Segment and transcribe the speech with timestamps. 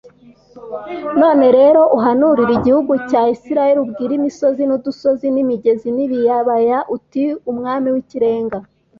[1.21, 7.23] none rero uhanurire igihugu cya isirayeli ubwire imisozi n udusozi n imigezi n ibibaya uti
[7.51, 8.57] umwami w ikirenga